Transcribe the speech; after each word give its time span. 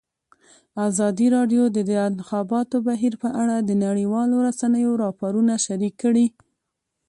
ازادي 0.87 1.27
راډیو 1.35 1.63
د 1.75 1.77
د 1.89 1.91
انتخاباتو 2.09 2.77
بهیر 2.87 3.13
په 3.23 3.29
اړه 3.41 3.55
د 3.59 3.71
نړیوالو 3.85 4.35
رسنیو 4.47 4.91
راپورونه 5.03 5.53
شریک 5.65 5.93
کړي. 6.03 6.25